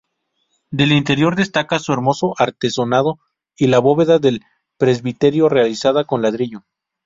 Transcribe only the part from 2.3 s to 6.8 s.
artesonado y la bóveda del presbiterio, realizada con ladrillo.